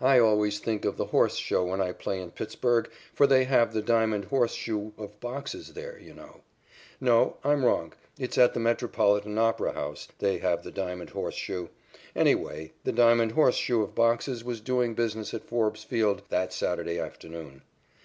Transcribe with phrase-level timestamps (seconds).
[0.00, 3.72] I always think of the horse show when I play in Pittsburg, for they have
[3.74, 6.42] the diamond horse shoe of boxes there, you know.
[7.00, 11.70] No; I'm wrong it's at the Metropolitan Opera House they have the diamond horse shoe.
[12.14, 16.52] Any way, the diamond horse shoe of boxes was doing business at Forbes Field that
[16.52, 17.62] Saturday afternoon.